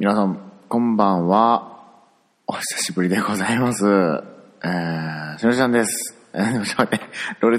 [0.00, 0.38] 皆さん、
[0.68, 1.76] こんばんは。
[2.46, 3.84] お久しぶりでございます。
[3.84, 6.16] えー、しのちゃんです。
[6.32, 6.98] えー、もちょっと待っ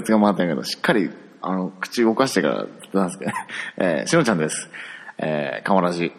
[0.02, 1.10] て、が回ったんやけど、しっかり、
[1.42, 3.36] あの、口動かしてから、なんですけどね。
[3.76, 4.70] えー、しのちゃんです。
[5.18, 6.12] えー、かもらじ。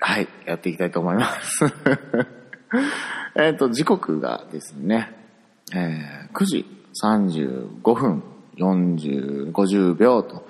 [0.00, 1.64] はい、やっていきたいと思います。
[3.38, 5.14] えっと、時刻がですね、
[5.76, 6.66] えー、9時
[7.04, 8.24] 35分
[8.56, 10.44] 40、50秒と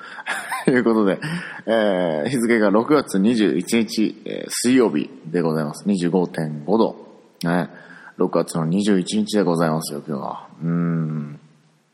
[0.68, 1.18] ということで、
[1.64, 5.88] えー、日付が6月21日、えー水曜日でございます。
[5.88, 7.08] 25.5度。
[7.42, 7.70] ね、
[8.18, 10.48] 6月の21日でございますよ、今日は。
[10.62, 11.40] うん。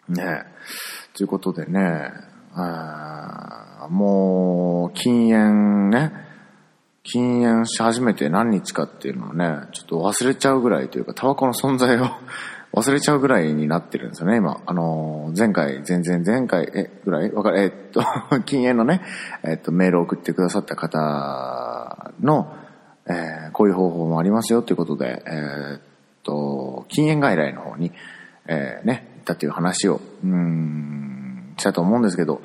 [0.09, 0.43] ね
[1.17, 2.11] ということでね、
[2.55, 6.13] あもう、禁煙ね、
[7.05, 12.09] 禁煙し始めて何日かっていうのはね、ちょっと忘れちゃうぐらいというか、タバコの存在を
[12.75, 14.61] 忘れちゃうぐらいになってるんですよね、今。
[14.67, 17.33] あの、前回、前々前回、え、ぐらい？
[17.33, 18.03] わかる、 えっと、
[18.41, 19.01] 禁煙のね、
[19.45, 22.53] えっと、メールを送ってくださった方の、
[23.07, 25.81] えーこういう方法もありますよということで、えーっ
[26.25, 27.93] と、禁煙外来の方に、
[28.49, 32.41] えーね、行ったっていう話を、うん、したと思うんですけど、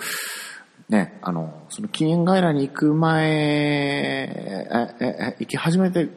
[0.90, 4.68] ね、あの、その禁煙外来に行く前、え、
[5.00, 6.10] え、え、行き始めて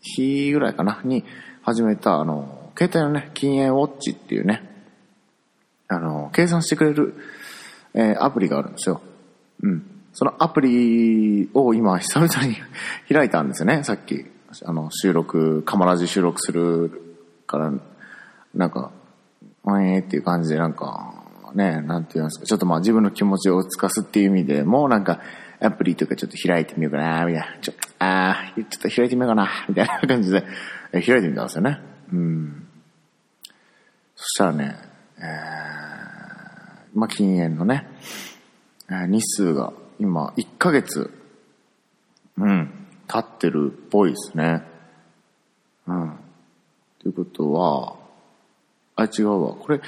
[0.00, 1.24] 日ぐらいかな、に
[1.62, 4.62] 始めた、あの、携帯のね、禁煙ウォッチっていうね、
[5.86, 7.14] あの、計算してくれる、
[7.92, 9.02] えーアプリがあるんですよ。
[9.62, 9.84] うん。
[10.14, 12.56] そのアプリを今、久々に
[13.12, 14.24] 開いたんですよね、さっき。
[14.64, 17.70] あの、収録、カマラジ収録するから、
[18.54, 18.92] なんか、
[19.66, 21.22] えーっていう感じで、なんか、
[21.54, 25.20] ね、なんていうんですか、ちょっとまあ自分の気持ちをつかすっていう意味でもなんか、
[25.60, 27.58] アプリとかちょっと開いてみようかな、みたいな。
[27.60, 30.42] ちょ、あー、ちょっと開いてみようかな、みたいな感じで、
[30.92, 31.78] 開いてみたんですよね。
[32.10, 32.66] うん。
[34.22, 34.76] そしたらね、
[35.16, 35.24] えー、
[36.92, 37.88] まあ禁煙のね、
[38.90, 41.10] えー日数が今1ヶ月、
[42.36, 42.70] うん、
[43.08, 44.62] 経ってるっぽいですね。
[45.86, 46.18] うん。
[46.98, 47.96] ということは、
[48.96, 49.54] あ、違うわ。
[49.54, 49.80] これ、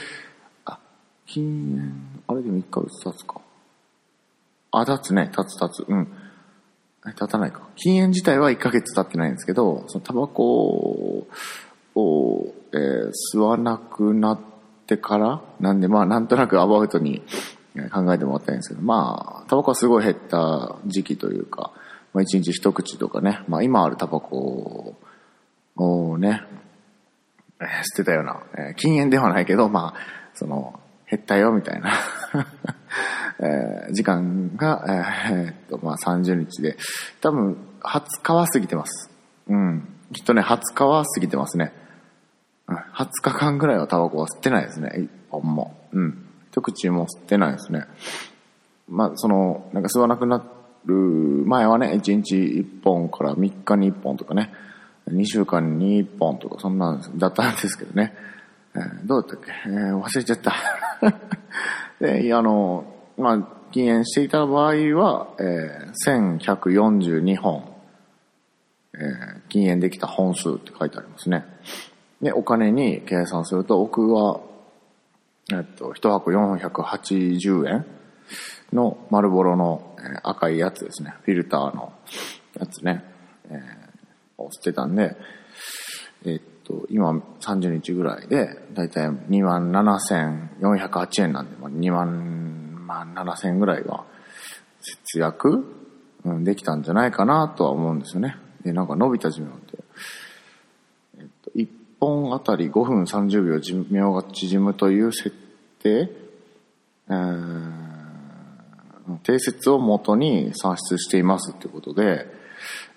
[0.65, 0.79] あ、
[1.27, 1.93] 禁煙、
[2.27, 3.39] あれでも1ヶ月経つか。
[4.71, 5.31] あ、経つね。
[5.31, 5.85] 経つ経つ。
[5.87, 6.09] うん。
[7.07, 7.69] え経たないか。
[7.77, 11.27] 禁煙自体は1ヶ月経ってないんですけど、そのタバコ
[11.95, 14.41] を、えー吸わなくなっ
[14.87, 17.23] てから、なんでまあなんとなくアバウトに
[17.93, 21.73] 考えてもらったんですけど、まあ、タバコはすごい減った時期というか、
[22.13, 24.97] まあ一日一口とかね、まあ今あるタバコ
[25.77, 26.43] をね、
[27.61, 30.01] えー捨てたような、えー禁煙ではないけど、まあ、
[30.35, 30.79] その、
[31.11, 31.93] 減ったよみたいな、
[33.41, 36.77] えー時間が、えーっと、まあ30日で、
[37.21, 39.11] 多分20日は過ぎてます。
[39.49, 39.89] うん。
[40.13, 41.73] きっとね、20日は過ぎてますね。
[42.95, 44.93] 20日間ぐらいはタバコは吸ってないですね。
[44.99, 45.77] 一本も。
[45.93, 46.27] うん。
[46.51, 47.87] 一口も吸ってないですね。
[48.89, 50.45] まあ、その、なんか吸わなくな
[50.85, 54.53] る前はね、1日1本から3日に1本とかね、
[55.11, 58.15] 2週間に1本とか、そんなんだったんですけどね。
[58.75, 60.55] えーどうだったっけ、えー忘れちゃった。
[62.01, 62.85] で、あの、
[63.19, 67.65] まあ、禁煙していた場合は、えー1142本、
[68.95, 71.45] えー禁煙できた本数って書いてありますね。
[72.23, 74.41] で、お金に計算すると、僕は、
[75.53, 77.87] えっと、一箱480円
[78.73, 79.89] の丸ボロの、
[80.25, 81.15] 赤いやつですね。
[81.23, 81.93] フィルターの
[82.59, 83.05] やつね。
[83.51, 83.93] えー
[84.43, 85.17] を捨てたんで、
[86.25, 94.05] えっと、今30日ぐらいで、だいたい2万7408円なんで、まあ、2万、まあ、7,000円ぐらいは
[94.81, 95.65] 節約、
[96.25, 98.37] うん、できたんじゃないかなとは思うんですよね。
[98.65, 99.79] で、なんか伸びた寿命って、
[102.03, 105.31] 本あたり5分30秒寿命が縮むという設
[105.81, 106.11] 定、
[109.23, 112.27] 定説をもとに算出していますということで、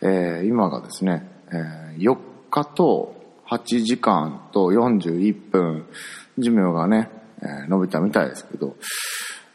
[0.02, 2.18] えー今がですね、えー4
[2.50, 3.16] 日と
[3.48, 5.86] 8時間と41分
[6.40, 7.12] 寿命がね、
[7.44, 8.76] えー伸びたみたいですけど、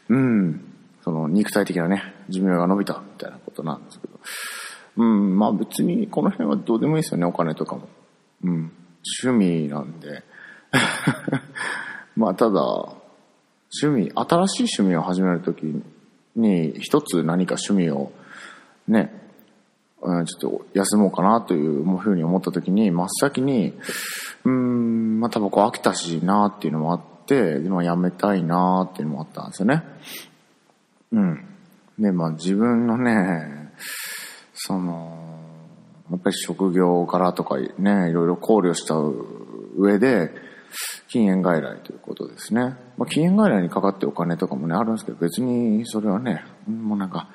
[0.07, 0.63] うん、
[1.03, 4.17] その肉体的なね、寿命が伸びたみたいなことなんですけど、
[4.95, 7.89] うん、まあ別にこの辺はどうでもいいですよね、お金とかも。
[8.45, 8.71] うん、
[9.23, 10.23] 趣味なんで。
[12.15, 12.61] まあただ、
[13.81, 15.63] 趣味、新しい趣味を始めるとき
[16.35, 18.11] に、一つ何か趣味を
[18.87, 19.17] ね、
[20.01, 23.73] うんちょっと休もうかなというふうに思ったときに、真っ先に、
[24.43, 29.83] うん、まあタバコ飽きたしなっていうのもあって、でもやめたいなっていうのもあったんですよね。
[31.11, 31.45] うん。
[31.99, 33.71] で、まあ自分のね、
[34.53, 35.20] その、
[36.11, 38.95] やっぱり職業柄とかね、いろいろ考慮した
[39.77, 40.31] 上で、
[41.09, 42.75] 禁煙外来ということですね。
[42.97, 47.29] まあ、禁煙外来にかかってお金とかもね、あるんですけど、別にそれはね、もうなんか、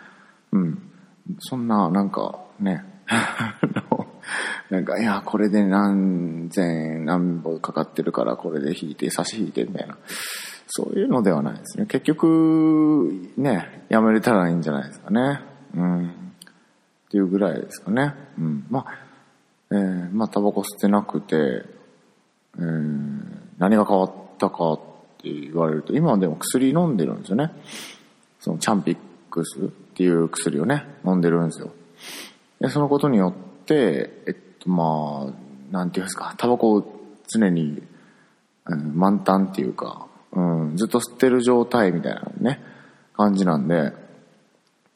[0.52, 0.90] うん、
[1.38, 2.84] そんな、なんか、ね、
[4.70, 9.96] なんか、いや、これで何千何本かかってるから、これで引いて、差し引いて、みたいな。
[10.68, 11.86] そういうのではないですね。
[11.86, 15.40] 結局、ね、やめれたらいいんじゃないですかね。
[15.74, 16.25] うん。
[17.16, 18.14] っていうぐらいですかね。
[18.38, 18.66] うん。
[18.68, 18.86] まあ、
[19.70, 21.64] えー、まあ、タバコ吸ってなくて、
[22.58, 23.20] えー、
[23.58, 24.80] 何が変わったかっ
[25.22, 27.52] て言われると、今はでも薬飲んでるんですよね。
[28.38, 28.96] そのチャンピッ
[29.30, 31.72] クスっていう薬をね、飲んでるんですよ。
[32.60, 37.82] で、そのことによって、えっと、まあ、なんていうんですか、タバコを常に、
[38.66, 42.60] うん、満タンっていうか、うん、ずっと吸ってる状態みたいなね、
[43.16, 43.94] 感じなんで、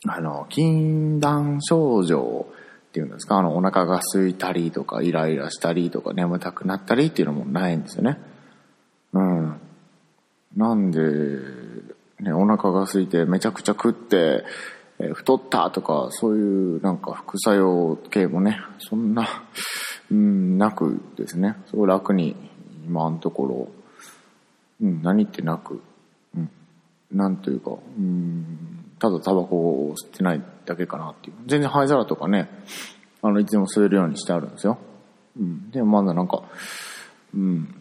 [0.07, 2.47] あの、禁断症状
[2.89, 8.19] っていうんですか、あの、お腹が空いたりとか、イライラしたりとか、眠たくなったりっていうのもないんですよね。
[9.13, 9.61] うん。
[10.57, 11.01] なんで、
[12.21, 14.45] ね、お腹が空いてめちゃくちゃ食って、
[14.99, 19.27] えー、太ったとか、そういうなんか副作用系もね、そんな、
[20.11, 22.37] うん、なくですね、すごい楽に
[22.87, 23.69] 今のところ、
[24.83, 25.81] うん、何ってなく、
[26.37, 26.51] うん、
[27.13, 31.37] なんというか、うん、ただタバコを吸ってないだけかなっていう。
[31.47, 32.49] 全然灰皿とかね、
[33.23, 34.79] あの、いつでも吸えるようにしてあるんですよ。
[35.39, 35.71] うん。
[35.71, 36.43] でもまだなんか、
[37.35, 37.75] うん、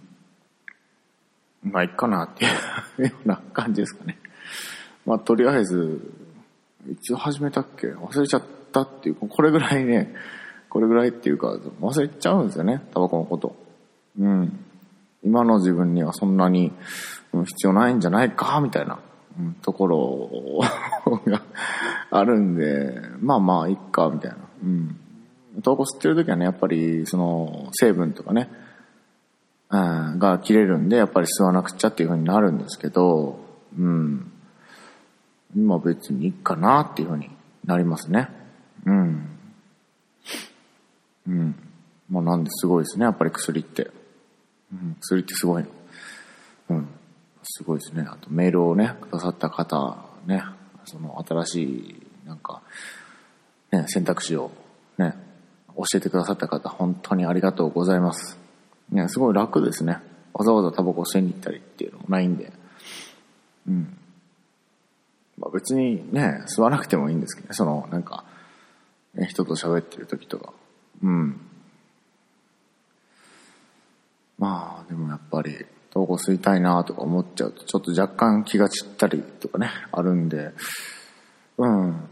[1.64, 2.48] まあ、いっかなってい
[3.00, 4.18] うような感じですかね。
[5.06, 6.02] まあ、とりあえず、
[6.90, 7.88] いつ始めたっけ？
[7.88, 10.14] 忘れちゃったっていう、これぐらいね、
[10.70, 13.56] これぐらいっていうか、忘れちゃうんですよね、タバコのこと。
[14.18, 14.66] うん。
[15.24, 16.72] 今の自分にはそんなに
[17.34, 19.00] 必要ないんじゃないか、みたいな、
[19.62, 20.30] ところ
[21.26, 21.42] が
[22.12, 24.38] あるんで、まあまあ、いっか、みたいな。
[24.64, 25.00] うん。
[25.62, 28.50] タバコ吸ってる時はね、やっぱり、その、成分とかね、
[29.72, 33.40] うん、が切れるんで、やっぱり吸わなくちゃっていう風になるんですけど、
[33.78, 34.32] うん。
[35.56, 37.30] 今別にいいかなっていうふうに
[37.66, 38.30] なりますね。
[38.86, 39.30] うん。
[41.28, 41.56] うん。
[42.10, 43.92] まあなんですごいですね、やっぱり薬って。
[44.72, 45.70] うん、薬ってすごいの。
[46.70, 46.88] うん。
[47.52, 48.06] すごいですね。
[48.08, 49.98] あとメールをね、くださった方、
[50.28, 50.44] ね、
[50.86, 52.62] その新しい、なんか、
[53.72, 54.52] ね、選択肢を
[54.98, 55.16] ね、
[55.76, 58.38] 教えてくださった方、本当にありがとうございます。
[58.92, 60.00] ね、すごい楽ですね。
[60.34, 62.54] わざわざタバコ吸いに行ったりっていうのもないんで。
[63.68, 63.98] うん。
[65.38, 68.26] まあ別にね、吸わなくてもいいんですけどね、その、なんか、
[69.16, 70.54] ね、人と喋ってる時とか。
[71.02, 71.42] うん。
[74.38, 80.52] まあ、でもやっぱり、タバコ吸いたいなとか思っちゃうと、ちょっと若干気が散ったりとかね、あるんで、
[81.58, 82.10] うん。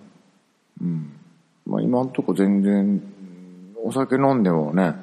[0.81, 1.19] うん。
[1.65, 3.01] まあ今んとこ全然、
[3.83, 4.95] お酒飲んでもね、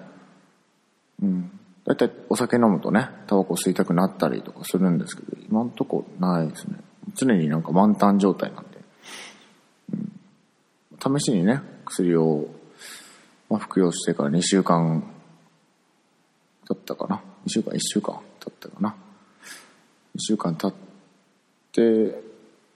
[1.23, 1.51] うん。
[1.85, 6.79] だいたいお酒飲むとね、タバコ吸いたくなったりとかするんですけど、今んとこないですね。
[7.15, 8.79] 常になんか満タン状態なんで、
[9.93, 9.97] う
[11.13, 12.49] ん、試しにね、薬を、
[13.51, 15.05] まあ、服用してから2週間
[16.67, 17.23] 経ったかな。
[17.47, 18.95] 2週間、1週間経ったかな。
[20.17, 20.75] 2週間経っ
[21.73, 22.23] て、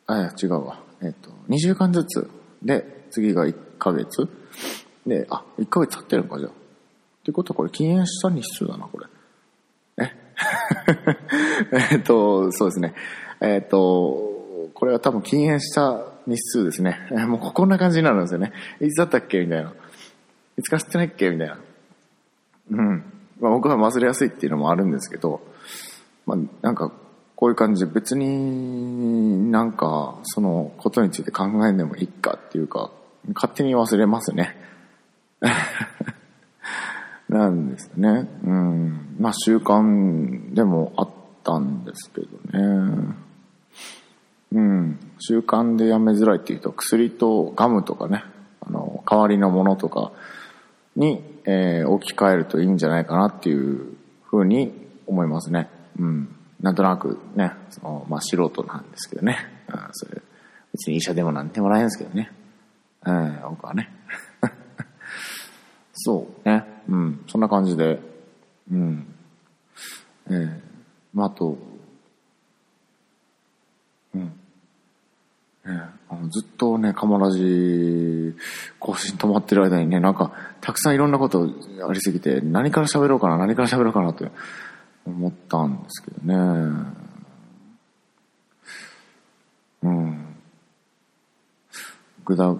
[0.06, 0.80] あ、や、違うわ。
[1.02, 2.28] えっ、と、2週間ずつ
[2.62, 4.28] で、次が1ヶ月
[5.06, 6.50] で、あ、1ヶ月経ってるのか、じゃあ。
[6.50, 6.54] っ
[7.24, 9.06] てことはこれ禁煙した日数だな、これ。
[9.98, 10.12] え？
[11.92, 12.94] えっと、そうですね。
[13.40, 16.98] えっ、ー、と、これは多分禁煙した日数ですね。
[17.26, 18.52] もうこんな感じになるんですよね。
[18.80, 19.40] いつだったっけ？
[19.40, 19.72] みたいな。
[20.56, 21.30] いつか知ってないっけ？
[21.30, 21.58] みたいな。
[22.70, 23.04] うん。
[23.40, 25.40] まあ僕は忘れやすいっていうのもあるんですけど、
[26.26, 26.92] まあなんか
[27.36, 32.90] こういう感じで別になんかそのことについて考えんでもいいかっていうか、
[33.34, 34.56] 勝手に忘れますね。
[37.28, 38.28] なんですね。
[38.44, 39.16] うん。
[39.20, 41.08] まあ習慣でもあっ
[41.44, 43.14] たんですけどね。
[44.52, 44.98] うん。
[45.18, 48.24] 習慣でやめづらいっていうと、薬とガムとかね、
[48.60, 50.12] あの、代わりのものとか
[50.96, 54.70] に、えー、置き換えるといいんじゃないかなっていうふうに
[55.06, 55.70] 思いますね。
[55.98, 56.36] うん。
[56.60, 59.38] なんとなくね、その、まあ、素人なんですけどね。
[59.68, 60.20] うん、それ、
[60.74, 62.30] 別に医者でもなんでもないんですけどね。
[63.06, 63.90] うん、僕はね。
[65.94, 66.66] そうね。
[66.86, 67.98] うん、そんな感じで。
[68.70, 69.06] うん。
[70.26, 70.60] えー、
[71.14, 71.56] まあ、あと、
[74.14, 74.32] うん。
[75.68, 78.34] ね、あのずっとね、カモラジ
[78.78, 80.32] 更新止まってる間にね、なんか、
[80.62, 81.46] たくさんいろんなこと
[81.86, 84.30] ありすぎて、何から喋ろうかな、何から喋ろうかなって
[85.04, 86.94] 思ったんですけどね。
[89.82, 90.36] うん。
[92.24, 92.56] グダ、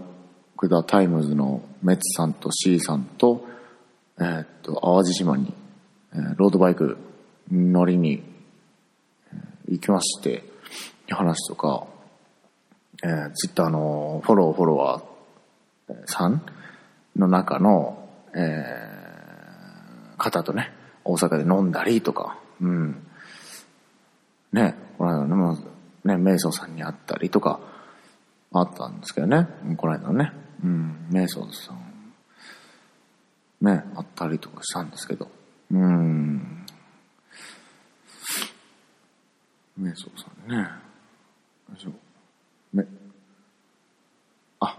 [0.59, 3.47] グダタイムズのメッツさんと C さんと、
[4.21, 5.55] えー、っと、淡路島に、
[6.13, 6.99] えー、ロードバイク
[7.51, 8.23] 乗りに、
[9.33, 10.45] えー、行きまして、
[11.09, 11.87] 話とか、
[13.03, 15.03] えー、ツイッターのフォロー、フォロワー
[16.07, 16.43] さん
[17.17, 20.73] の中の、えー、方とね、
[21.05, 23.07] 大阪で飲んだりとか、うん。
[24.53, 25.55] ね、この間
[26.05, 27.61] ね、ね、瞑想さんに会ったりとか、
[28.53, 30.33] あったんですけどね、この間ね、
[30.65, 32.15] うん、瞑想さん、
[33.61, 35.31] ね、会ったりとかしたんですけど、
[35.71, 36.65] うん、
[39.79, 40.69] 瞑想さんね、
[42.73, 42.85] め、
[44.61, 44.79] あ、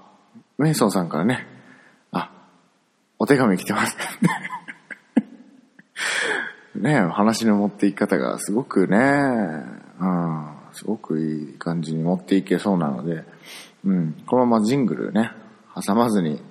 [0.58, 1.48] 瞑想さんからね、
[2.12, 2.32] あ、
[3.18, 3.98] お手紙来てます
[6.76, 6.94] ね。
[6.94, 8.98] ね話の持っていき方がすごくね、
[10.00, 13.26] うん、すごくいい感じに持っていけそうなので、
[13.84, 15.32] うん、このままジングルね、
[15.86, 16.42] 挟まずに、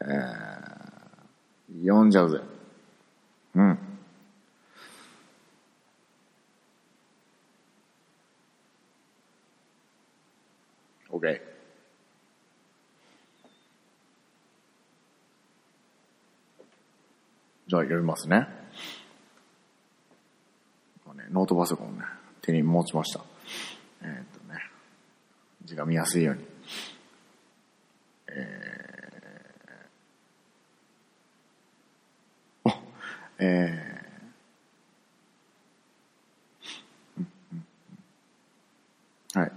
[0.00, 2.40] えー、読んじゃうぜ。
[3.54, 3.78] うん。
[11.18, 11.40] OK。
[17.66, 18.46] じゃあ読みますね。
[21.30, 22.04] ノートパソコンね、
[22.40, 23.20] 手に持ちました。
[24.02, 24.60] えー、っとね、
[25.64, 26.44] 字が見やすいように。
[28.28, 32.72] えー、お、
[33.38, 39.52] えー、はい。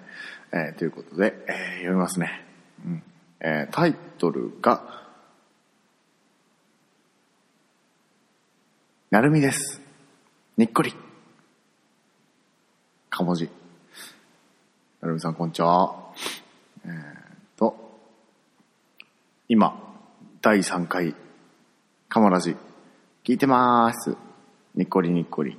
[0.53, 2.45] えー、ということで、えー、読みますね。
[2.85, 3.03] うん。
[3.39, 5.07] えー、タイトルが、
[9.11, 9.81] なるみです。
[10.57, 10.93] にっこり。
[13.09, 13.49] かもじ。
[15.01, 15.95] なるみさん、こんにちは。
[16.85, 16.95] えー、っ
[17.55, 17.99] と、
[19.47, 19.95] 今、
[20.41, 21.15] 第3回、
[22.09, 22.57] かもラジ、
[23.23, 24.17] 聞いてまーす。
[24.75, 25.57] にっこりにっこり。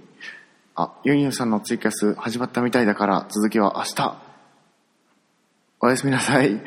[0.74, 4.31] あ、ユンユンさんのツイキャス始まったみたいだから、続きは明日。
[5.84, 6.54] おやすみなさい。
[6.54, 6.60] い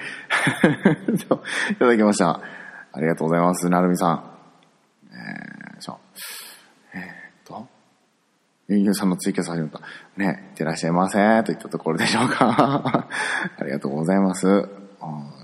[1.80, 2.42] ただきました。
[2.92, 4.24] ありがとうございます、なるみさん。
[5.10, 5.98] えー、じゃ
[8.68, 9.80] ユンユンさんのツイキャス始めた。
[10.18, 13.08] ね、いってらっしゃいませ、といったところでしょうか。
[13.58, 14.68] ありがとうございます。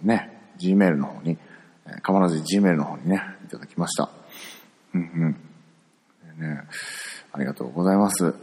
[0.04, 1.38] ね、Gmail の方に、
[2.02, 4.10] かまらず Gmail の方にね、いただきました。
[4.94, 6.46] うんうん。
[6.46, 6.62] ね、
[7.32, 8.34] ありがとうございます。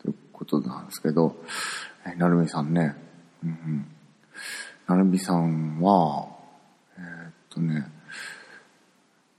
[0.00, 1.36] ということなんですけど、
[2.04, 2.96] えなるみさんね、
[3.44, 3.86] うん。
[4.86, 6.28] なるみさんは、
[6.96, 7.86] えー、っとね、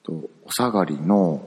[0.03, 1.41] と、お下がりの、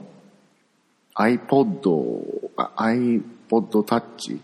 [1.14, 2.24] iPod、
[2.56, 4.40] iPod Touch、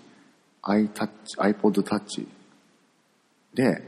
[0.63, 2.27] iTouch、iPod Touch
[3.55, 3.83] で、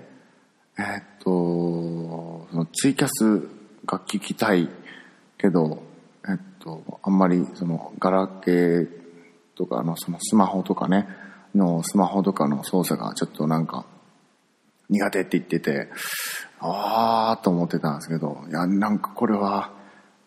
[0.79, 3.49] えー、っと、そのツイキャス
[3.87, 4.69] が聞きたい
[5.37, 5.83] けど、
[6.29, 8.89] えっと、あんまりそのガラケー
[9.57, 11.07] とかのそのスマホとかね、
[11.55, 13.85] のスマホとかの操作がちょっとなんか
[14.91, 15.89] 苦手って言ってて、
[16.59, 19.73] あーと思ってたんですけど、いや、なんかこれは、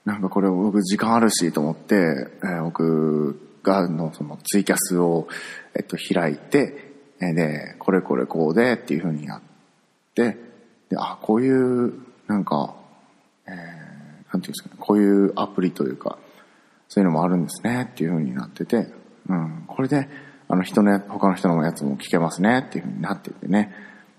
[0.06, 1.96] なんかこれ僕時間あるしと思って、
[2.44, 5.28] えー、僕がのそのツイキャスを、
[5.76, 9.42] えっと、開いて、えー、で、これこれこうでっていうふうにやっ
[10.16, 10.38] て、
[10.90, 11.94] で、あ、こういう、
[12.28, 12.76] なんか、
[13.48, 16.18] えー、なんていうんですかね、こういうアプリというか、
[16.90, 18.88] そういうのもあるんですねっていうふうになってて、
[19.30, 20.10] うん、これで、
[20.48, 23.74] あの人の、他の人のやつも聞けますねっていうふうになっててね、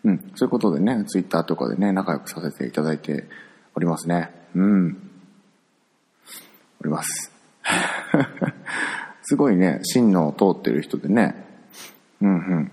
[0.05, 3.25] うん、そういうことでね、ツイッターとかでね、仲良くさせていただいて
[3.75, 4.31] おりますね。
[4.55, 5.11] うん。
[6.81, 7.33] おります。
[9.23, 11.47] すごいね、芯の通ってる人でね、
[12.21, 12.73] うんうん。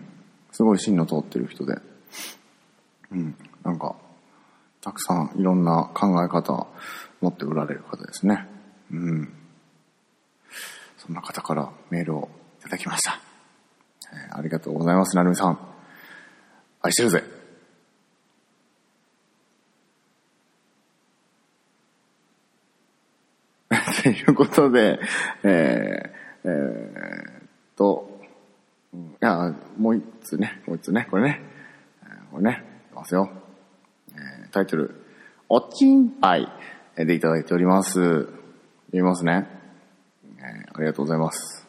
[0.52, 1.80] すごい芯の通ってる人で、
[3.12, 3.96] うん、なんか、
[4.82, 6.68] たくさんいろんな考え方
[7.22, 8.48] 持っておられる方ですね。
[8.92, 9.34] うん。
[10.98, 13.20] そんな方からメールをいただきました。
[14.14, 15.72] えー、ありがとうございます、なるみさん。
[16.82, 17.24] 愛してるぜ。
[24.04, 25.00] ということで、
[25.44, 28.20] えー、えー、と、
[28.94, 31.42] いや、もう一つね、もう一つね、これね、
[32.32, 33.30] これね、いますよ。
[34.14, 35.06] えー、タイトル、
[35.48, 36.52] おちんぱい
[36.96, 37.92] でいただいております。
[37.92, 38.34] 読
[38.92, 39.48] みますね。
[40.40, 41.68] えー、ありがとうございます。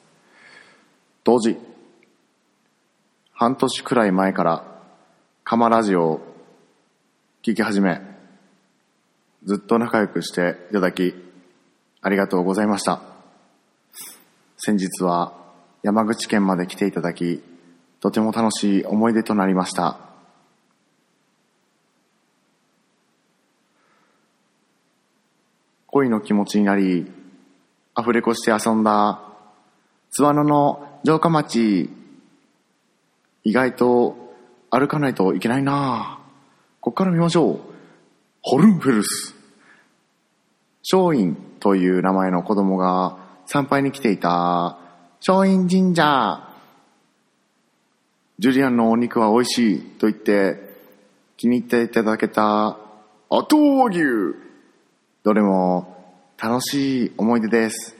[1.25, 1.59] 当時、
[3.33, 4.72] 半年くらい前から、
[5.53, 6.21] カマラジオを
[7.43, 8.01] 聞き始め、
[9.45, 11.15] ずっと仲良くしていただき、
[12.01, 13.03] ありがとうございました。
[14.57, 15.35] 先日は
[15.83, 17.43] 山口県まで来ていただき、
[18.01, 19.99] とても楽しい思い出となりました。
[25.89, 27.13] 恋の気持ちになり、
[27.95, 29.21] アフレコして遊んだ、
[30.13, 31.91] 津和野の城下町、
[33.45, 34.32] 意外と
[34.75, 36.19] 歩かないといけないな
[36.81, 37.61] こっから見ましょう。
[38.41, 39.35] ホルンフェルス。
[40.91, 44.79] 松陰という名前の子供が参拝に来ていた
[45.21, 46.49] 松陰神社。
[48.39, 50.59] ジュリアンのお肉は美味しいと言って
[51.37, 52.79] 気に入っていただけた
[53.29, 54.01] 後和牛。
[55.23, 57.95] どれも楽しい思い出です。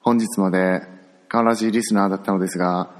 [0.00, 0.82] 本日まで
[1.28, 2.90] カマラジリスナーだったのですが、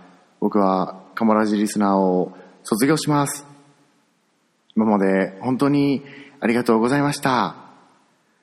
[0.40, 2.32] 僕はカマラジリスナーを
[2.64, 3.46] 卒業します。
[4.76, 6.02] 今まで本当に
[6.40, 7.56] ありがとうございました。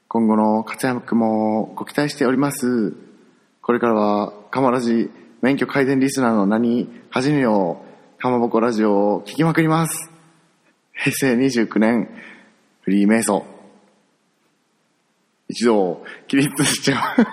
[0.07, 2.93] 今後の活躍もご期待しております。
[3.61, 5.09] これからはカマラジ
[5.41, 7.83] 免許改善リスナーの名に始めよ
[8.17, 8.21] う。
[8.21, 10.09] かまぼこラジオを聞きまくります。
[10.93, 12.09] 平成29年
[12.81, 13.45] フリー瞑想。
[15.49, 17.25] 一度起立しちゃう。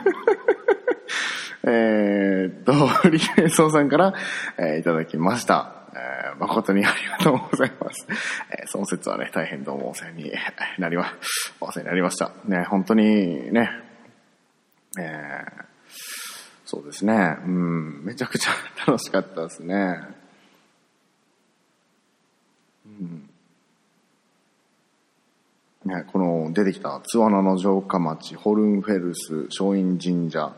[1.64, 2.72] えーっと、
[3.08, 4.14] リー瞑想さんから、
[4.58, 5.74] えーいただきました。
[5.94, 8.06] えー誠にありがとうございます。
[8.50, 10.32] えーその説はね、大変どうもお世話に
[10.78, 11.12] なりま、
[11.60, 12.32] お世話になりました。
[12.44, 13.70] ね、本当にね、
[14.98, 15.68] えー
[16.64, 18.50] そうですね、うん、めちゃくちゃ
[18.86, 20.00] 楽しかったですね。
[22.84, 23.30] うん
[25.86, 30.54] ね、この出てきた津和野の城下町、ホルンフェルス、松陰神社、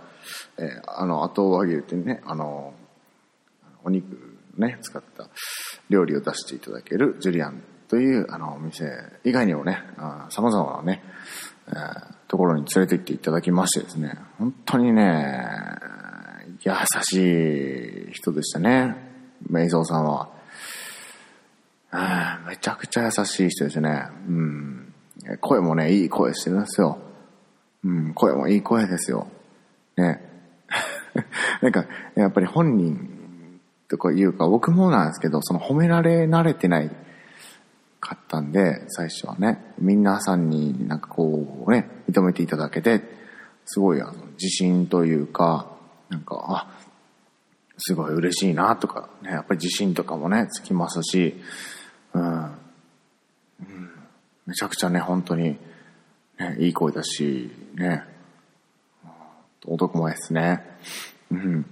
[0.59, 2.75] えーあの、後和牛ってね、あの、
[3.85, 5.29] お肉ね、使った
[5.89, 8.85] 料理を出していただけるジュリアンというあのお店
[9.25, 11.03] 以外にもね、あ様々なね、
[11.69, 15.45] えーところに連れて行っていただきましてですね、本当にね、
[16.63, 16.73] 優
[17.03, 18.95] しい人でしたね、
[19.49, 20.31] メイゾーさんは。
[22.47, 24.07] めちゃくちゃ優しい人ですね。
[24.29, 24.95] うん。
[25.41, 26.99] 声もね、いい声してるんですよ。
[27.83, 29.27] うん、声もいい声ですよ。
[30.01, 30.21] ね。
[31.63, 36.91] なんか、やっぱり本人とかいうか、僕もなんですけど、その褒められ慣れてない
[38.01, 43.03] かったんで、最初はね、皆さんになんかこうね、認めていただけて、
[43.67, 45.71] すごいあの自信というか、
[46.09, 46.81] なんか、あ、
[47.79, 51.41] すごい嬉しいなとか、ね、やっぱり自信とかもね、つきますし、
[52.13, 52.51] うん、うん。
[54.47, 55.59] めちゃくちゃね、本当に、
[56.39, 58.05] ね、いい声だし、ね、
[59.67, 60.65] 男前ですね。
[61.31, 61.67] うん。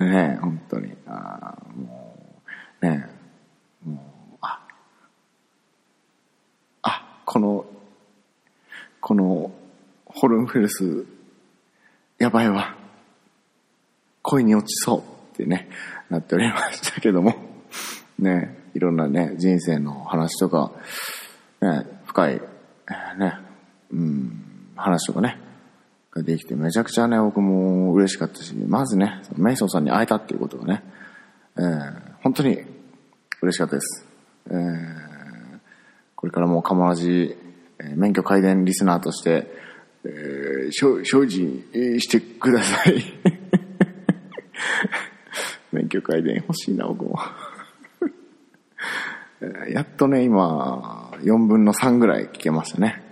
[0.00, 0.96] ね本当に。
[1.06, 2.42] あーも
[2.82, 3.08] う、ね
[3.84, 3.94] も
[4.34, 4.66] う、あ、
[6.82, 7.66] あ、この、
[9.00, 9.52] この、
[10.06, 11.04] ホルンフェルス、
[12.18, 12.74] やばいわ。
[14.22, 15.00] 恋に落ちそう
[15.34, 15.68] ってね、
[16.08, 17.34] なっておりましたけども、
[18.18, 20.72] ね、いろんなね、人生の話とか、
[21.60, 22.40] ね、深い、
[23.18, 23.38] ね、
[23.92, 24.45] うん、
[24.76, 25.38] 話とかね、
[26.12, 30.82] ができて、めちゃくちゃね、僕も嬉しかったし、まずね、メイソンさんに会えたっていうことがね、
[31.56, 32.60] えー本当に
[33.40, 34.04] 嬉しかったです。
[34.50, 35.06] えー
[36.16, 37.36] これからもカモラジ、
[37.78, 39.46] えー免許改善リスナーとして、
[40.04, 41.64] えー、精進
[42.00, 43.02] してください。
[45.72, 47.18] 免許改善欲しいな、僕も。
[49.70, 53.02] やっとね、今、4分の3ぐらい聞けましたね。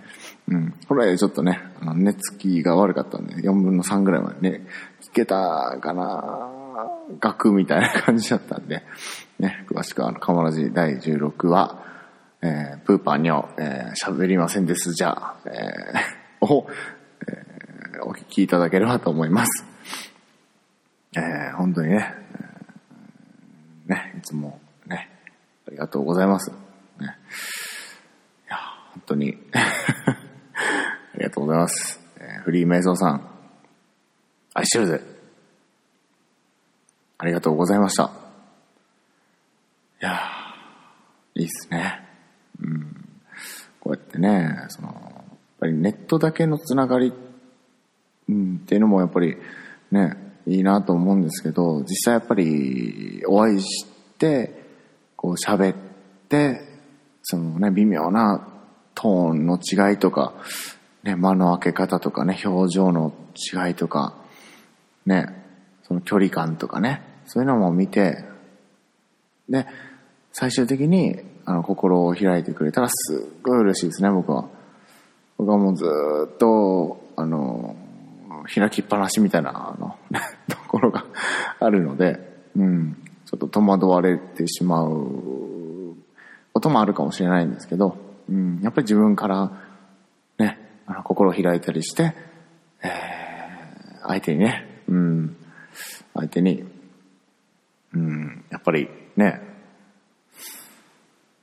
[0.47, 0.73] うん。
[0.87, 4.67] これちょっとね、あの寝つきが悪かったんで、4分の3ぐらいまでね、
[5.01, 6.49] 聞けたかな
[7.19, 8.83] 学みたいな感じだったんで、
[9.39, 11.83] ね、詳しくはあの、カモラジ第16話、
[12.41, 16.67] えー、プーパーには、えー喋りませんですじゃあ、えーを、
[17.27, 19.65] えーお聞きいただければと思います。
[21.15, 22.13] えー本当にね、
[23.87, 25.09] えーね、いつもね、
[25.67, 26.51] ありがとうございます。
[26.51, 26.55] ね、
[28.47, 28.57] いや、
[28.93, 29.37] 本当に、
[31.25, 31.99] がとうございます。
[32.43, 33.27] フリーメイゾーさん、
[34.53, 35.01] 愛してるぜ。
[37.17, 38.11] ありがとうございました。
[40.01, 40.19] いや
[41.35, 42.01] いいっすね。
[42.61, 43.05] うん。
[43.79, 47.13] こうやってね、その、やっぱりネットだけのつながり、
[48.29, 49.37] うん、っていうのもやっぱり
[49.91, 50.15] ね、
[50.47, 53.85] いいなと思うんですけど、実際やっぱりお会いし
[54.17, 54.63] て、
[55.15, 55.75] こう喋っ
[56.29, 56.61] て、
[57.23, 58.47] そのね、微妙な
[58.93, 60.33] トーンの違いとか、
[61.05, 64.15] ね、間の開け方とかね、表情の違いとか、
[65.05, 65.27] ね、
[65.83, 68.25] その距離感とかね、そういうのも見て、
[69.47, 69.67] で、
[70.33, 74.49] 最終的に、あの、心を開いてくれたらすっごい嬉しいですね、僕は。
[75.37, 77.75] 僕はもうずっと、あの、
[78.53, 79.95] 開きっぱなしみたいな、あの、
[80.49, 81.05] ところが
[81.61, 85.95] あるので、うん、ちょっと戸惑われてしまう
[86.51, 87.95] こともあるかもしれないんですけど、
[88.27, 89.51] うん、やっぱり自分から、
[90.87, 92.15] あの、心を開いたりして、
[92.83, 95.35] えー、相手にね、うん、
[96.13, 96.63] 相手に、
[97.93, 99.39] うん、やっぱりね、やっ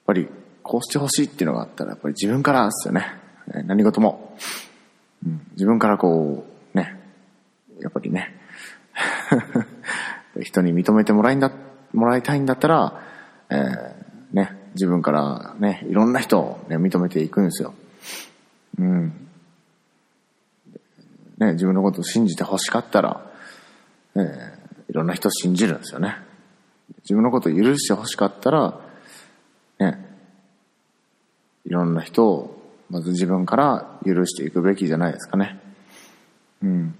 [0.06, 0.28] ぱり
[0.62, 3.06] こうしてほしいっていうのがあったら、やっぱり自分からですよね。
[3.64, 4.36] 何事も。
[5.26, 6.98] うん、自分からこう、ね、
[7.80, 8.34] やっぱりね、
[10.40, 11.52] 人に認めてもらいんだ、
[11.92, 13.02] もらいたいんだったら、
[13.50, 17.74] えー、ね、自分からね、いろんな人を、ね、認めていくんですよ。
[18.78, 19.28] うん。
[21.42, 23.28] ね、自分のことを信じて欲しかったら、
[24.14, 24.22] えー、
[24.90, 26.16] いろんな人を信じるんですよね。
[27.02, 28.80] 自分のことを許して欲しかったら、
[29.80, 30.06] ね、
[31.66, 35.58] いろんな人を、まず自分から許していくべきじゃないですかね。
[36.62, 36.94] うん。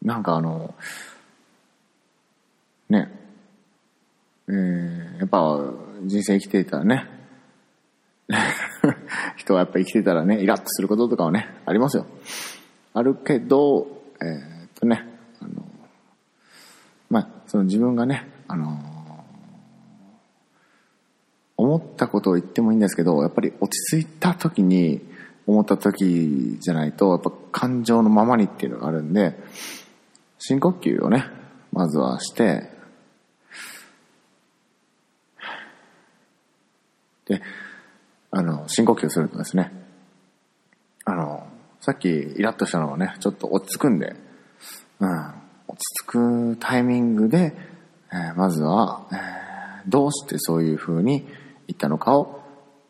[0.00, 0.74] なんかあの、
[2.88, 3.12] ね、
[4.48, 5.60] えー、やっぱ
[6.04, 7.17] 人生生きていたらね、
[9.48, 12.06] 人はやっぱ生きてたらね、イラッとすることとかはね、ありますよ。
[12.92, 13.86] あるけど、
[14.20, 15.06] えー、っとね、
[15.40, 15.64] あの、
[17.08, 18.78] まあ、その自分がね、あの、
[21.56, 25.00] 思ったことを言ってもいいんですけど、やっぱり落ち着いた時に、
[25.46, 29.34] 思った時じゃないと、やっぱ感情のままにっていうのがあるんで、
[30.38, 31.24] 深呼吸をね、
[31.72, 32.70] まずはして、
[37.24, 37.40] で、
[38.30, 39.72] あの、深呼吸するとですね、
[41.04, 41.46] あの、
[41.80, 44.14] さっきイラッとしたのがね、ちょっと落ち着くんで、
[45.00, 45.08] うん、
[45.68, 47.56] 落ち着くタイミングで、
[48.12, 51.26] えー、まずは、えー、どうしてそういう風に
[51.66, 52.40] 言ったのかを、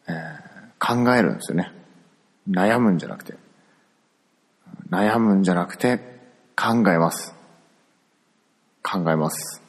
[0.09, 1.73] えー、考えるんですよね。
[2.49, 3.35] 悩むんじゃなくて。
[4.91, 5.99] 悩むんじゃなくて、
[6.57, 7.35] 考えます。
[8.83, 9.63] 考えます。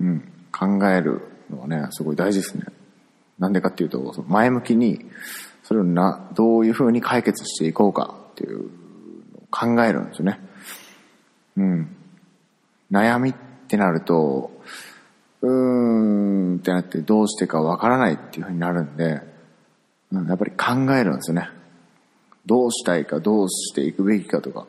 [0.00, 0.32] うん。
[0.52, 2.64] 考えるのはね、すごい大事ですね。
[3.40, 5.04] なんでかっていうと、その前向きに、
[5.64, 8.66] それをな、どういうふうに解決していこうかっていうのを
[9.50, 10.40] 考えるんですよね。
[11.56, 11.96] うん。
[12.92, 13.34] 悩みっ
[13.66, 14.52] てなると、
[15.42, 19.22] うーんってなってどうしてかわからないっていうふうになるんで、
[20.12, 21.48] うん、やっぱり考えるんですよね。
[22.46, 24.66] どうしたいか、どうしていくべきかとか。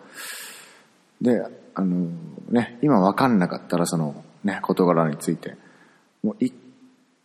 [1.20, 1.42] で、
[1.74, 2.10] あの
[2.50, 5.56] ね、今わかんなかったらそのね、事柄について、
[6.24, 6.54] もう一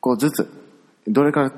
[0.01, 0.66] 個ずつ、
[1.09, 1.53] どれから、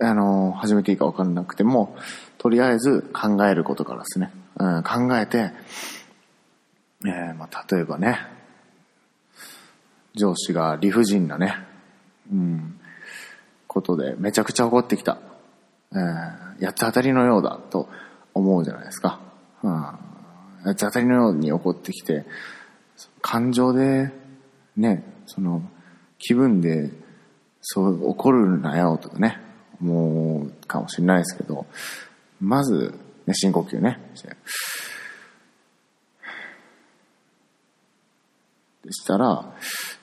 [0.00, 1.96] あの始めていいかわかんなくても、
[2.38, 5.52] とりあえず考えることからですね、うん、考えて、
[7.06, 8.18] えー、まあ、例えばね、
[10.14, 11.56] 上司が理不尽なね、
[12.32, 12.80] うん、
[13.66, 15.18] ことでめちゃくちゃ怒ってきた。
[15.92, 17.88] えー、八つ当たりのようだと
[18.32, 19.20] 思うじゃないですか。
[19.62, 19.72] うん、
[20.64, 22.24] 八つ当たりのように怒ってきて、
[23.20, 24.12] 感情で、
[24.76, 25.62] ね、その、
[26.18, 26.90] 気分で、
[27.66, 29.40] そう怒るなよとかね、
[29.80, 31.64] 思うかもしれないですけど、
[32.38, 32.94] まず、
[33.26, 33.98] ね、深呼吸ね、
[38.84, 39.50] でしたら、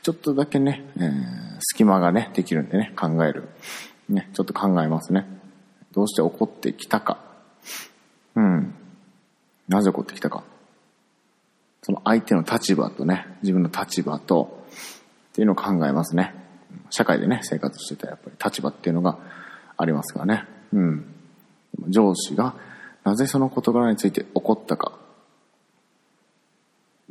[0.01, 1.11] ちょっとだけね、えー、
[1.59, 3.49] 隙間がね、できるんでね、考える。
[4.09, 5.27] ね、ちょっと考えますね。
[5.91, 7.19] どうして怒ってきたか。
[8.35, 8.73] うん。
[9.67, 10.43] なぜ怒ってきたか。
[11.83, 14.65] その相手の立場とね、自分の立場と、
[15.31, 16.40] っていうのを考えますね。
[16.91, 19.17] 社会でね、生活してたやっぱり立場っていうのが
[19.77, 20.45] ありますからね。
[20.73, 21.05] うん。
[21.87, 22.55] 上司が
[23.03, 24.99] なぜその事柄について怒ったか。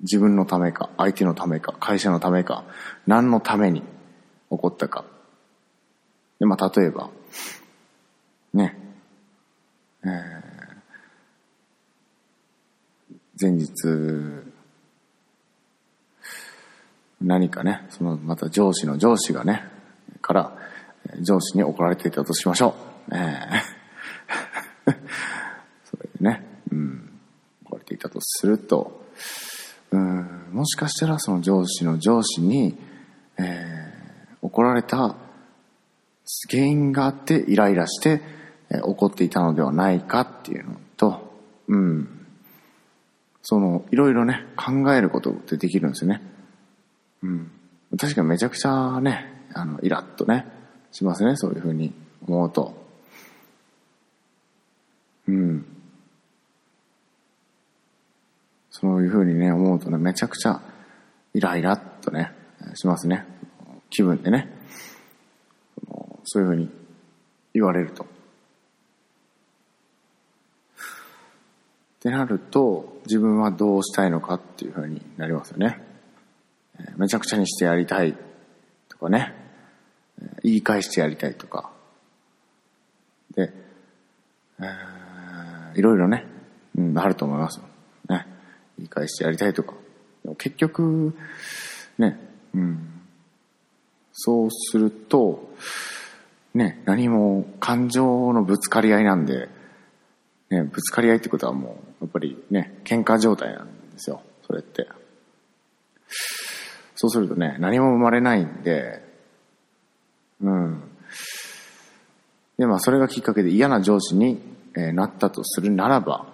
[0.03, 2.65] 自分のためか、相手のためか、会社のためか、
[3.07, 3.83] 何のために
[4.49, 5.05] 怒ったか。
[6.39, 7.11] で、まあ、例えば、
[8.55, 8.79] ね、
[10.03, 10.11] えー、
[13.39, 14.50] 前日、
[17.21, 19.65] 何かね、そのまた上司の上司がね、
[20.23, 20.57] から
[21.21, 22.75] 上司に怒られていたとしましょ
[23.11, 23.15] う。
[23.15, 24.95] えー、
[25.85, 27.11] それでね、うん、
[27.67, 29.05] 怒られていたとすると、
[29.91, 32.79] うん、もしかしたらその上司の上司に、
[33.39, 35.17] えー、怒られた
[36.49, 38.23] 原因があってイライラして、
[38.71, 41.35] え、怒っていたのではないかっていうのと、
[41.67, 42.27] うん、
[43.43, 46.23] その、いろいろね、考えることってできるんですよね。
[47.23, 47.51] うん。
[47.99, 50.47] 確かにめちゃくちゃね、あの、イラッとね、
[50.93, 51.93] しますね、そういうふうに
[52.27, 52.75] 思うと。
[55.29, 55.67] うん。
[58.71, 60.61] そういうふうにね、思うとね、めちゃくちゃ
[61.35, 62.33] イライラっとね、
[62.75, 63.27] しますね。
[63.91, 64.49] 気分でね。
[66.25, 66.71] そういうふうに
[67.53, 68.05] 言われると。
[68.05, 68.07] っ
[72.01, 75.90] てなると、自分はどうしたいのかっていうふうになりますよね。
[76.97, 78.17] めちゃくちゃにしてやりたい
[78.89, 79.35] とかね、
[80.43, 81.71] 言い返してやりたいとか、
[83.35, 83.53] で、
[84.61, 86.27] えー、いろいろね、
[86.77, 87.61] うん、あると思います。
[88.09, 88.27] ね。
[88.77, 89.75] 言い返してやりたいとか。
[90.23, 91.15] でも結局、
[91.99, 92.19] ね、
[92.55, 93.01] うん、
[94.13, 95.51] そうすると、
[96.55, 99.49] ね、何も感情のぶつかり合いなんで、
[100.51, 104.89] ね、ぶつかり合いってことはもう、やっぱりね、喧嘩状態なんですよ、それって。
[107.01, 109.03] そうするとね、何も生まれないんで、
[110.43, 110.83] うん。
[112.59, 114.39] で、まあ、それがきっかけで嫌な上司に、
[114.77, 116.27] え、なったとするならば、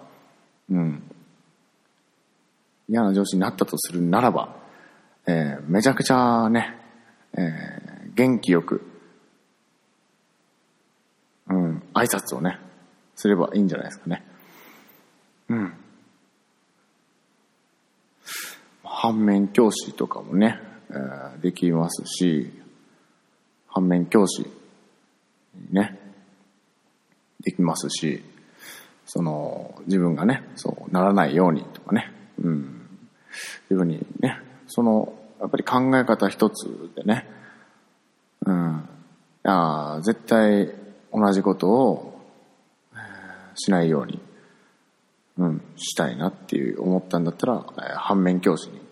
[0.69, 1.03] うん。
[2.89, 4.57] 嫌な上司になったとするならば、
[5.25, 6.75] えー、めちゃくちゃね、
[7.31, 8.85] えー、元気よく、
[11.47, 12.59] うん、挨拶をね、
[13.15, 14.21] すればいいんじゃないですかね。
[15.47, 15.73] うん。
[18.99, 20.59] 反面教師とかもね、
[21.43, 22.51] できますし、
[23.67, 24.47] 反面教師、
[25.69, 25.99] ね、
[27.41, 28.23] できますし、
[29.05, 32.89] その、自分がね、そうならないようにとかね、うん、
[33.69, 37.29] いうふうにね、その、やっぱり考え方一つでね、
[38.47, 38.89] うん、
[39.45, 40.73] いや絶対
[41.13, 42.19] 同じことを
[43.53, 44.19] しないように、
[45.37, 47.63] うん、したいなっていう思ったんだったら、
[47.97, 48.86] 反面教師に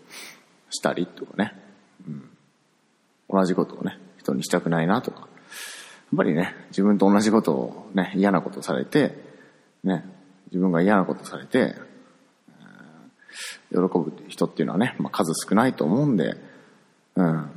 [0.76, 1.54] したりとかね、
[2.08, 2.30] うん、
[3.30, 5.28] 同じことをね、人にしたくないなとか、やっ
[6.18, 9.14] ぱりね、自分と同じことをね、嫌なことされて、
[9.84, 10.06] ね、
[10.48, 11.76] 自分が嫌なことされて、
[13.72, 16.36] 喜ぶ人っていうのはね、まあ、数少ないと思うんで、
[17.16, 17.50] うん、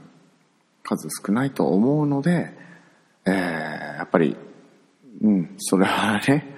[0.82, 2.52] 数少ないと思うので、
[3.24, 4.36] えー、やっぱり、
[5.22, 6.54] うん、それはね、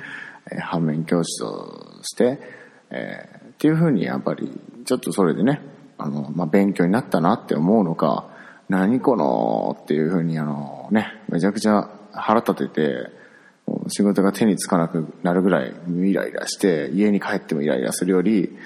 [0.63, 2.41] 反面教師として、
[2.91, 4.51] えー、っていうふうにやっぱり、
[4.85, 5.61] ちょっとそれでね、
[6.03, 8.27] あの、まあ、勉強になったなって思うのか、
[8.69, 13.21] 何このっていうふうにあのね、めちゃくちゃ腹立てて、
[13.89, 18.57] 仕事が手につかなくなるぐらいイライラして、家に帰ってもイライラするより、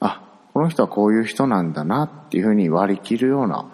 [0.00, 0.22] あ、
[0.52, 3.70] この人はこういう人なんだなっていうふうに割り切るような、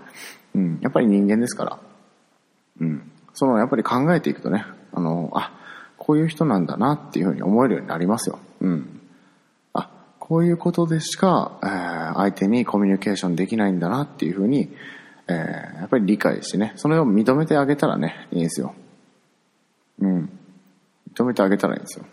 [0.54, 1.78] うん、やっぱり人間ですから、
[2.80, 5.52] うん、そのやっぱり考えていくとね、あの、あ、
[5.98, 8.38] こういう人なんだなっていうふうに思えるようになりますよ。
[8.60, 9.00] うん。
[10.26, 14.74] こういうことでしか、えー、相手にコミュニケーションできないんだなっていうふうに、
[15.28, 18.74] えー、やっぱり理解してね、それを認めてあげたらね、いいんですよ。
[20.00, 20.30] うん。
[21.12, 22.06] 認めてあげたらいいんですよ。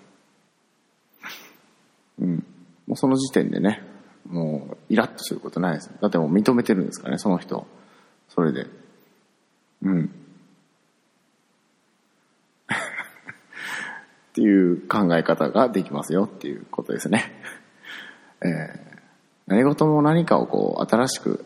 [2.19, 2.45] うん。
[2.85, 3.81] もうその時点でね、
[4.27, 5.89] もうイラッとすることないです。
[6.01, 7.65] だってもう認めてるんですからね、その人。
[8.27, 8.67] それで。
[9.83, 10.11] うん。
[12.75, 17.39] っていう考え方ができますよっていうことですね。
[18.43, 18.79] えー、
[19.47, 21.45] 何事も何かをこう新しく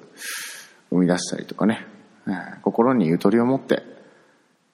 [0.90, 1.86] 生み出したりとかね、
[2.28, 3.84] えー、心にゆとりを持って、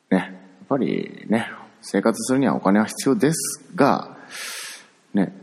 [0.10, 1.48] ね、やっぱりね、
[1.82, 4.18] 生活するにはお金は必要ですが、
[5.14, 5.34] ね、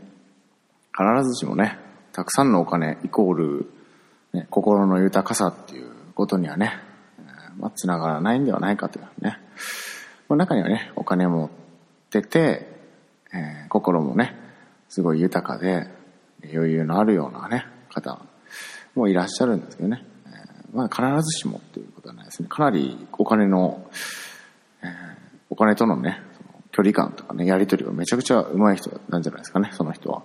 [0.96, 1.78] 必ずしもね、
[2.12, 3.70] たくさんのお金イコール、
[4.32, 6.72] ね、心の豊かさっていうことにはね、
[7.58, 9.38] まあ、つながらないんではないかというね。
[10.28, 11.50] まあ、中にはね、お金持っ
[12.10, 12.68] てて、
[13.32, 14.36] えー、心もね、
[14.88, 15.88] すごい豊かで、
[16.44, 18.20] 余裕のあるようなね、方
[18.94, 20.04] もいらっしゃるんですけどね。
[20.26, 22.48] えー、まあ、必ずしもっていうことはないですね。
[22.48, 23.88] かなりお金の、
[24.82, 24.88] えー、
[25.50, 30.22] お金とのね、その距離感とかね、やりとりがめちゃくちゃ上手い人なんじゃないですかね、その人は。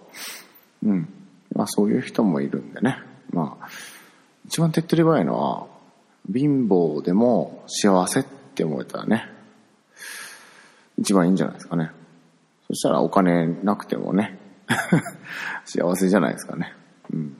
[0.83, 1.09] うん。
[1.53, 2.97] まあそういう人もいるんでね。
[3.31, 3.67] まあ、
[4.45, 5.67] 一番手っ取り早いのは、
[6.31, 8.23] 貧乏でも幸せっ
[8.55, 9.29] て思えたらね、
[10.97, 11.91] 一番いいんじゃないですかね。
[12.67, 14.39] そしたらお金なくてもね、
[15.65, 16.73] 幸せじゃないですかね。
[17.11, 17.35] うん。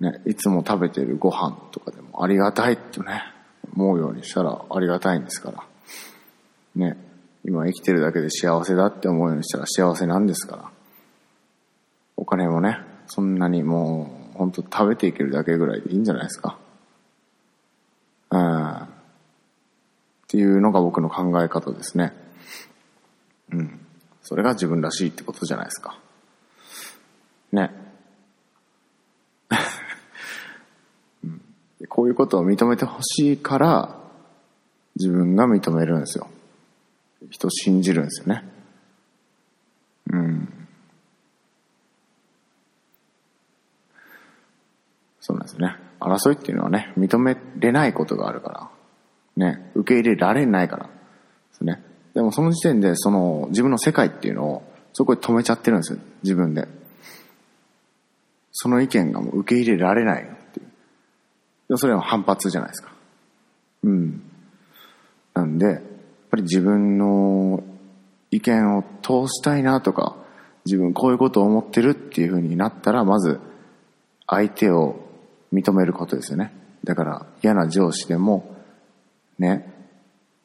[0.00, 3.22] ね、いつも食べてるご飯とかでもありがたいってね、
[3.74, 5.64] 思うようにしたらありがたいんですから。
[6.76, 6.96] ね、
[7.44, 10.70] 今生きてるだけで幸せだって思うようにしたら幸せなんですから。
[12.16, 16.58] お金もね、そんなにもう、本当食べていけるだけぐらいでいいんじゃないですか。
[18.30, 18.72] うん。
[18.76, 18.86] っ
[20.28, 22.12] ていうのが僕の考え方ですね。
[23.50, 23.86] うん。
[24.28, 25.98] それが自分らしいってことじゃないですか。
[27.50, 27.70] ね。
[31.88, 33.98] こういうことを認めてほしいから、
[34.96, 36.28] 自分が認めるんですよ。
[37.30, 38.46] 人信じるんですよね。
[40.12, 40.68] うん。
[45.20, 45.74] そうなんですね。
[46.00, 48.70] 争いっていうのはね、認めれないことがあるか
[49.38, 50.90] ら、ね、受け入れられないからで
[51.52, 51.87] すね。
[52.18, 56.66] でもその時点で、その自分の世界っていうのを、そこで止めちゃってるんですよ、自分で。
[58.50, 60.62] その意見がもう受け入れられないってい
[61.68, 61.78] う。
[61.78, 62.90] それは反発じゃないですか。
[63.84, 64.20] うん。
[65.32, 65.80] なんで、やっ
[66.28, 67.62] ぱり自分の
[68.32, 70.16] 意見を通したいなとか、
[70.66, 73.38] 自分こういうことを思ってるっていうふうになったら、まず
[74.26, 74.96] 相手を
[75.52, 76.52] 認めることですよね。
[76.82, 78.56] だから嫌な上司でも、
[79.38, 79.72] ね、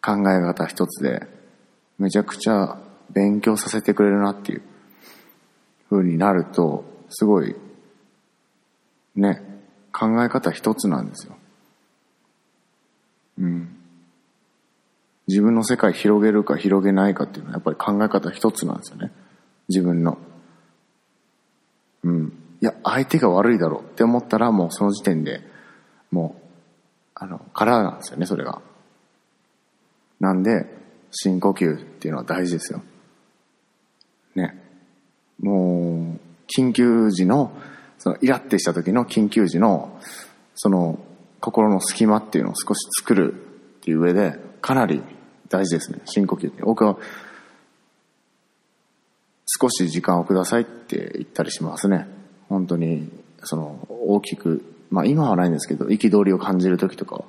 [0.03, 1.32] 考え方一つで、
[1.97, 2.77] めちゃくちゃ
[3.11, 4.61] 勉強させてくれるなっていう
[5.89, 7.55] 風になると、すごい、
[9.15, 9.41] ね、
[9.91, 11.35] 考え方一つなんですよ。
[13.39, 13.77] うん。
[15.27, 19.11] 自分の世界広げるか広げないかっていうのはやっぱり考え方一つなんですよね。
[19.69, 20.17] 自分の。
[22.03, 22.33] うん。
[22.61, 25.41] いや、相手が悪いだろうって思ったらもうその時点で
[26.11, 26.43] もう、
[27.15, 28.61] あの、空なんですよね、それが。
[30.19, 30.67] なんで、
[31.13, 32.81] 深呼吸っていうのは大事ですよ。
[34.35, 34.59] ね。
[35.39, 37.55] もう、緊急時の、
[37.97, 39.99] そのイラってした時の緊急時の、
[40.55, 40.99] その、
[41.39, 43.35] 心の隙間っていうのを少し作るっ
[43.81, 45.03] ていう上で、かなり
[45.49, 45.99] 大事ですね。
[46.05, 46.63] 深呼吸って。
[46.63, 46.97] 僕は、
[49.45, 52.07] 少し時間をくださいって言ったりしますね。
[52.49, 53.11] 本当に、
[53.43, 57.23] その、大きく、まあ今はないんですけど、憤りを感じる時とかは、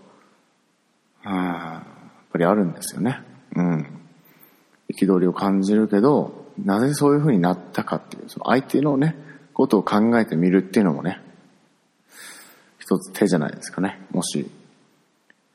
[1.25, 3.34] やっぱりあるんですよね。
[3.55, 3.87] うん。
[4.93, 9.17] 憤りを感じるけど、なぜそういう風になったかっていう、その相手のね、
[9.53, 11.21] ことを考えてみるっていうのもね、
[12.79, 14.01] 一つ手じゃないですかね。
[14.11, 14.51] もし、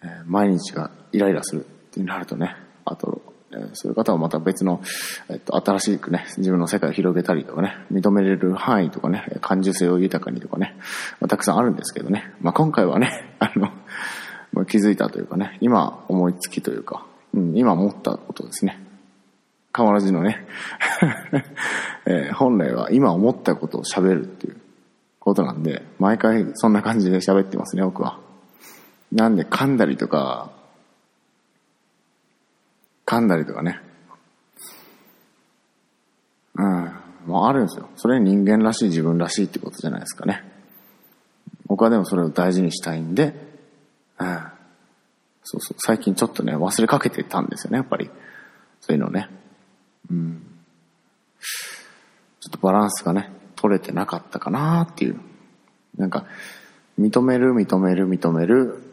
[0.01, 4.81] えー、毎日がイライラするってなるとね、あと、えー、そういう方はまた別の、
[5.29, 10.75] えっと、新しくね、自分の世界を広げたりとかね、認めれる範囲とかね、感受性を豊かにとかね、
[11.19, 13.71] まあ、たくさんあるんですけどね、まあ、今回はね、 あの、
[14.53, 18.79] まあ、気づいたというかね、今思いつきというか、うん、今思ったことですね。
[19.75, 20.45] 変わらずのね、
[22.05, 24.57] えー、本来は今思ったことを喋るっていう
[25.19, 28.19] ことなんで、毎回そんな感じで喋ってますね、僕は。
[29.11, 30.51] なんで噛んだりとか、
[33.05, 33.81] 噛んだりとかね。
[36.55, 36.91] うん。
[37.25, 37.89] もうあるんですよ。
[37.95, 40.43] それ人間らしい自分らしいってことじゃないですかね。
[41.67, 43.35] 僕はでもそれを大事にしたいんで、
[44.19, 44.48] うん。
[45.51, 45.75] そうそう。
[45.79, 48.11] 最近ちょっとね、忘れかけてたんですよね、やっぱり。
[48.81, 49.29] そういうのね。
[50.11, 50.43] うん。
[52.39, 55.19] ちょっとバランスがね、取れてなかったかなっていう。
[55.97, 56.25] なんか、
[56.99, 58.83] 認める、認める、認める、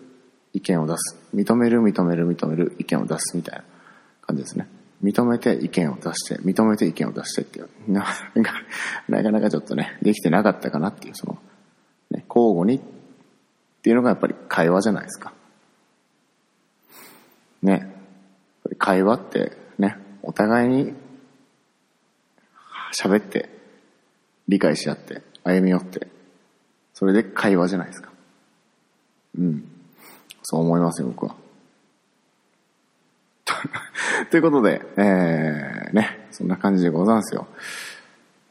[0.54, 1.18] 意見を出す。
[1.34, 3.64] 認める、認める、認める、意見を出すみたいな。
[4.22, 4.66] 感じですね。
[5.04, 8.08] 認めて意見を出して、認めて意見を出してっていう、なか
[9.08, 11.38] なかなかちょっとね、できてなかったかなっていう、その、
[12.10, 12.80] ね、交互にっ
[13.82, 15.32] ていうのがやっぱり会話じゃないですか。
[17.62, 17.94] ね。
[18.78, 20.94] 会話ってね、お互いに
[22.98, 23.48] 喋って、
[24.48, 26.08] 理解し合って、歩み寄って、
[26.94, 28.10] それで会話じゃないですか。
[29.38, 29.64] うん。
[30.42, 31.36] そう思いますよ、僕は。
[34.30, 37.46] ということで、えー、ね、そんな感じでございますよ。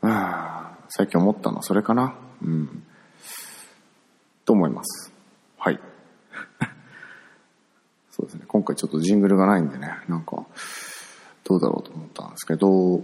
[0.02, 2.84] あ最近思ったのはそれかなうん。
[4.46, 5.12] と思います。
[5.58, 5.80] はい。
[8.26, 8.46] うですね。
[8.48, 10.46] 今回ちょっとジングルがないんでね、なんか、
[11.44, 13.02] どうだろうと思ったんですけど、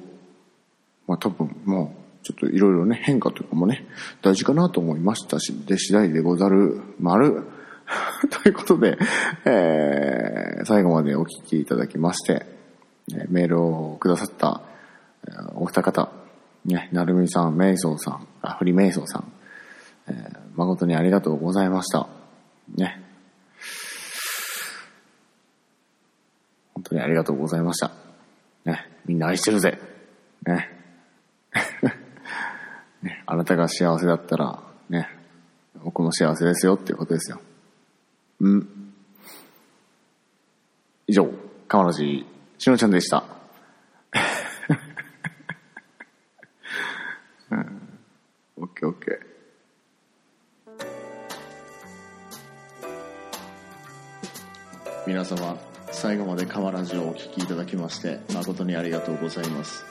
[1.07, 3.87] まあ多分もう、ちょっといろいろね、変化というかもね、
[4.21, 7.43] 大事かなと思いましたし、で、次第でござる、丸、
[8.29, 8.97] ということで、
[9.45, 12.45] えー、最後までお聞きいただきまして、
[13.29, 14.61] メールをくださった
[15.55, 16.11] お二方、
[16.65, 19.31] ね、なるみさん、めいそうさん、あ、ふりめいそうさん、
[20.07, 22.07] えー、誠にありがとうございました。
[22.75, 23.01] ね。
[26.73, 27.91] 本当にありがとうございました。
[28.65, 29.79] ね、みんな愛してるぜ。
[30.45, 30.69] ね。
[33.01, 35.07] ね、あなたが幸せだったら、ね、
[35.83, 37.39] 僕も幸せですよっていうことですよ。
[38.39, 38.93] うん。
[41.07, 41.27] 以上、
[41.67, 42.25] かまらじ、
[42.57, 43.23] しのちゃんでした。
[47.51, 47.99] うん。
[48.57, 49.19] オッケーオッケー。
[55.07, 55.57] 皆様、
[55.91, 59.85] 最後までカマラジをお聴きいただきまして、誠にありがとうございます。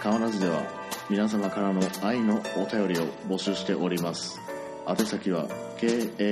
[0.00, 0.62] カマラジでは、
[1.08, 4.40] 皆様からの愛のお便りを募集しております。
[4.88, 6.26] 宛先は k-a-m-a-b-o-k-o-r-a-d-i-o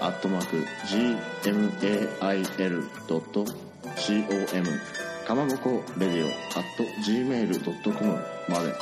[0.00, 0.56] アットマーク
[3.96, 4.80] gmail.com
[5.26, 6.34] かまぼこレディオアッ
[6.76, 8.74] ト gmail.com まで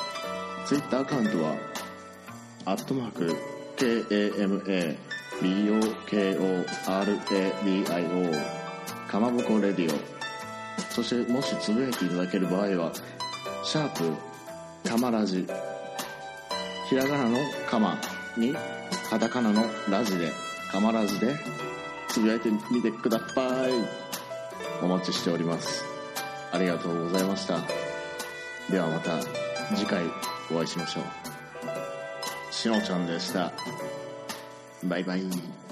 [0.65, 1.55] ツイッターアカウントは
[2.65, 3.37] アットマーク
[3.77, 4.97] KAMA
[5.43, 6.67] BOKORADIO
[9.09, 9.99] かまぼこレディオ。
[10.91, 12.93] そしてもしつぶやいていただける場合は
[13.65, 14.15] シャープ
[14.89, 15.47] かまらじ。
[16.89, 17.99] ひらがなのかま
[18.37, 18.55] に
[19.11, 20.33] カタカナのラジで
[20.71, 21.35] かまらずで
[22.09, 23.73] つぶやいてみてください。
[24.83, 25.85] お待ちしております。
[26.53, 27.61] ありがとうございました。
[28.71, 29.21] ではまた
[29.75, 30.05] 次回
[30.51, 31.05] お会いしましょう。
[32.53, 33.53] しのちゃんでした。
[34.85, 35.66] バイバイ。